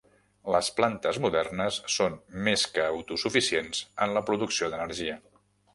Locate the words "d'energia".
4.75-5.25